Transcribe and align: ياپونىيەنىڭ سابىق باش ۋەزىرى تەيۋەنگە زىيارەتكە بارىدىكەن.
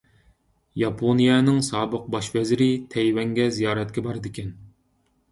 ياپونىيەنىڭ 0.83 1.59
سابىق 1.67 2.07
باش 2.15 2.29
ۋەزىرى 2.37 2.69
تەيۋەنگە 2.95 3.45
زىيارەتكە 3.59 4.05
بارىدىكەن. 4.07 4.49